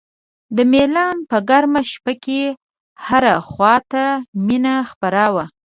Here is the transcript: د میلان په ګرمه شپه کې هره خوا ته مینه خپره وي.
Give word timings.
د 0.55 0.57
میلان 0.71 1.17
په 1.29 1.37
ګرمه 1.49 1.81
شپه 1.91 2.13
کې 2.23 2.41
هره 3.05 3.35
خوا 3.49 3.75
ته 3.91 4.03
مینه 4.45 4.75
خپره 4.91 5.23
وي. 5.33 5.45